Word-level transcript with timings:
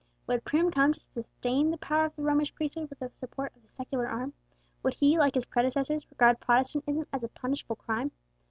Would 0.25 0.43
Prim 0.45 0.71
come 0.71 0.93
to 0.93 0.99
sustain 0.99 1.69
the 1.69 1.77
power 1.77 2.05
of 2.05 2.15
the 2.15 2.23
Romish 2.23 2.55
priesthood 2.55 2.89
with 2.89 2.97
the 2.97 3.09
support 3.13 3.55
of 3.55 3.61
the 3.61 3.67
secular 3.71 4.07
arm? 4.07 4.33
Would 4.81 4.95
he, 4.95 5.19
like 5.19 5.35
his 5.35 5.45
predecessors, 5.45 6.09
regard 6.09 6.39
Protestantism 6.39 7.05
as 7.13 7.21
a 7.23 7.27
punishable 7.27 7.75
crime? 7.75 8.09